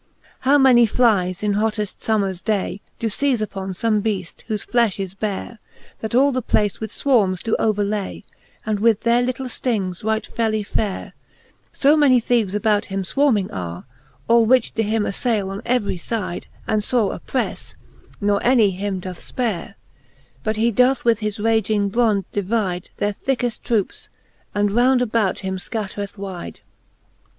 [0.39, 5.13] How many flyes in whotteft fommers day Do feize upon fome beaft, whofe flefh is
[5.13, 5.59] bare,
[5.99, 8.23] That all the place with fwarmes do overlay,
[8.65, 11.13] And with their litle flings right felly fare;
[11.71, 13.83] So many theeves about him fwarming are^
[14.27, 17.75] All which do him aflayle on every fide, And fore opprcfTe,
[18.21, 19.75] ne any him doth fpare:
[20.43, 24.07] But he doth with his raging brond divide Their thickefl troups,
[24.55, 26.63] and round about him fcattreth wide, XLIX.